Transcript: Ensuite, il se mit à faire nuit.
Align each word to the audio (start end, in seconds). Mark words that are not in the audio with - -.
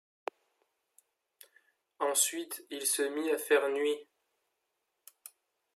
Ensuite, 1.99 2.65
il 2.71 2.87
se 2.87 3.03
mit 3.03 3.29
à 3.29 3.37
faire 3.37 3.69
nuit. 3.69 4.07